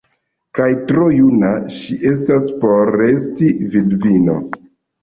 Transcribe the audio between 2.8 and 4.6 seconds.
resti vidvino!